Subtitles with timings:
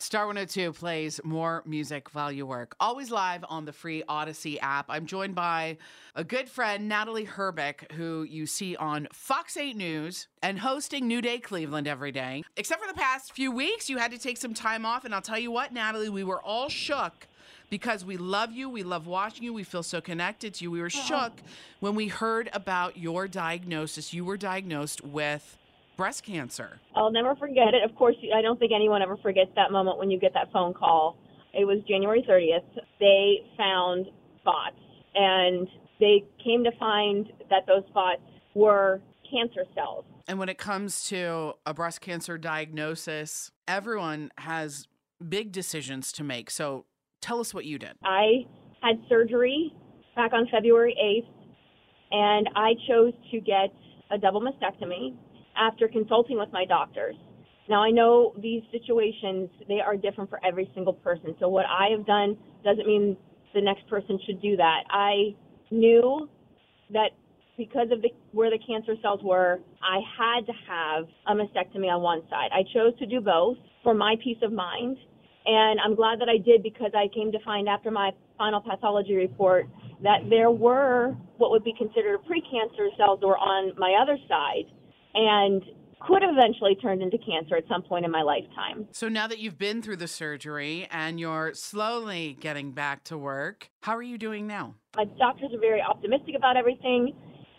[0.00, 2.76] Star 102 plays more music while you work.
[2.78, 4.86] Always live on the free Audacy app.
[4.88, 5.76] I'm joined by
[6.14, 11.20] a good friend, Natalie Herbick, who you see on Fox 8 News and hosting New
[11.20, 12.44] Day Cleveland every day.
[12.56, 15.04] Except for the past few weeks, you had to take some time off.
[15.04, 17.26] And I'll tell you what, Natalie, we were all shook
[17.68, 18.68] because we love you.
[18.68, 19.52] We love watching you.
[19.52, 20.70] We feel so connected to you.
[20.70, 21.30] We were uh-huh.
[21.30, 21.32] shook
[21.80, 24.14] when we heard about your diagnosis.
[24.14, 25.57] You were diagnosed with
[25.98, 26.80] breast cancer.
[26.94, 27.82] I'll never forget it.
[27.84, 30.72] Of course, I don't think anyone ever forgets that moment when you get that phone
[30.72, 31.18] call.
[31.52, 32.64] It was January 30th.
[33.00, 34.06] They found
[34.40, 34.76] spots,
[35.14, 35.68] and
[35.98, 38.22] they came to find that those spots
[38.54, 40.04] were cancer cells.
[40.28, 44.86] And when it comes to a breast cancer diagnosis, everyone has
[45.28, 46.50] big decisions to make.
[46.50, 46.84] So
[47.20, 47.94] tell us what you did.
[48.04, 48.46] I
[48.82, 49.74] had surgery
[50.14, 51.48] back on February 8th,
[52.12, 53.70] and I chose to get
[54.10, 55.16] a double mastectomy
[55.58, 57.16] after consulting with my doctors.
[57.68, 61.34] Now I know these situations they are different for every single person.
[61.38, 63.16] So what I have done doesn't mean
[63.54, 64.84] the next person should do that.
[64.90, 65.34] I
[65.70, 66.28] knew
[66.90, 67.10] that
[67.56, 72.02] because of the, where the cancer cells were, I had to have a mastectomy on
[72.02, 72.50] one side.
[72.52, 74.96] I chose to do both for my peace of mind.
[75.44, 79.16] And I'm glad that I did because I came to find after my final pathology
[79.16, 79.66] report
[80.02, 84.70] that there were what would be considered precancer cells that were on my other side
[85.18, 85.62] and
[86.00, 88.86] could have eventually turned into cancer at some point in my lifetime.
[88.92, 93.68] So now that you've been through the surgery and you're slowly getting back to work,
[93.80, 94.76] how are you doing now?
[94.96, 97.14] My doctors are very optimistic about everything,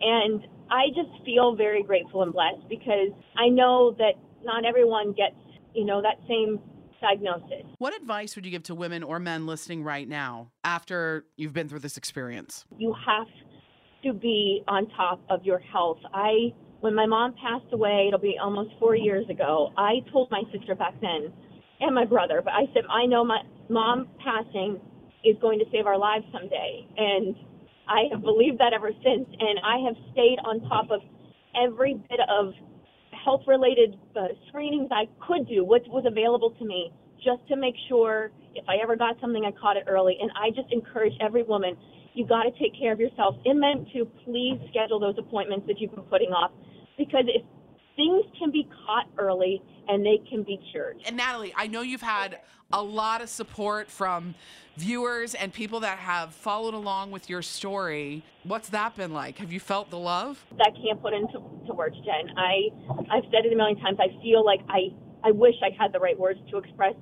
[0.00, 5.36] and I just feel very grateful and blessed because I know that not everyone gets,
[5.74, 6.58] you know, that same
[7.02, 7.66] diagnosis.
[7.78, 11.68] What advice would you give to women or men listening right now after you've been
[11.68, 12.64] through this experience?
[12.78, 13.26] You have
[14.04, 15.98] to be on top of your health.
[16.14, 20.42] I when my mom passed away, it'll be almost four years ago, I told my
[20.52, 21.32] sister back then
[21.78, 23.38] and my brother, but I said, I know my
[23.70, 24.80] mom passing
[25.24, 26.84] is going to save our lives someday.
[26.96, 27.36] And
[27.86, 29.28] I have believed that ever since.
[29.30, 31.00] And I have stayed on top of
[31.54, 32.52] every bit of
[33.24, 37.76] health related uh, screenings I could do, what was available to me, just to make
[37.88, 40.18] sure if I ever got something, I caught it early.
[40.20, 41.76] And I just encourage every woman,
[42.14, 43.36] you got to take care of yourself.
[43.44, 46.50] And men, to please schedule those appointments that you've been putting off
[46.96, 47.42] because if
[47.96, 50.98] things can be caught early and they can be cured.
[51.04, 52.40] And Natalie, I know you've had
[52.72, 54.34] a lot of support from
[54.76, 58.24] viewers and people that have followed along with your story.
[58.44, 59.38] What's that been like?
[59.38, 60.44] Have you felt the love?
[60.52, 61.34] I can't put into
[61.66, 62.34] to words, Jen.
[62.36, 62.70] I
[63.10, 63.98] I've said it a million times.
[64.00, 66.94] I feel like I I wish I had the right words to express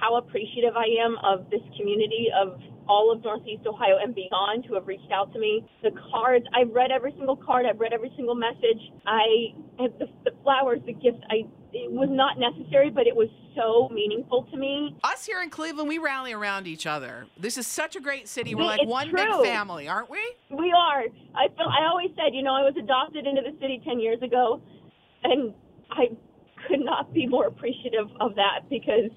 [0.00, 2.58] how appreciative I am of this community of
[2.88, 5.66] all of Northeast Ohio and beyond who have reached out to me.
[5.82, 8.80] The cards, I've read every single card, I've read every single message.
[9.06, 13.88] I the, the flowers, the gifts, I it was not necessary, but it was so
[13.92, 14.96] meaningful to me.
[15.02, 17.26] Us here in Cleveland, we rally around each other.
[17.36, 18.54] This is such a great city.
[18.54, 19.18] We're like It's one true.
[19.18, 20.20] big family, aren't we?
[20.50, 21.02] We are.
[21.34, 21.66] I feel.
[21.66, 24.62] I always said, you know, I was adopted into the city ten years ago,
[25.24, 25.52] and
[25.90, 26.16] I
[26.68, 29.10] could not be more appreciative of that because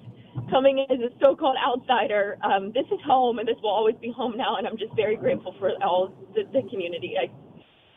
[0.50, 4.12] coming in as a so-called outsider, um, this is home, and this will always be
[4.14, 4.56] home now.
[4.56, 7.14] And I'm just very grateful for all the, the community.
[7.20, 7.30] I,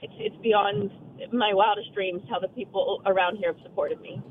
[0.01, 0.91] it's it's beyond
[1.31, 4.21] my wildest dreams how the people around here have supported me.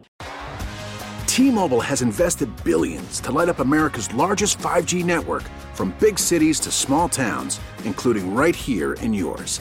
[1.26, 5.44] T-Mobile has invested billions to light up America's largest 5G network
[5.74, 9.60] from big cities to small towns, including right here in yours.